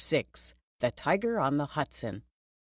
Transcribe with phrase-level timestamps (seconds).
[0.01, 0.57] bicycle.
[0.79, 2.23] THE TIGER ON THE HUDSON.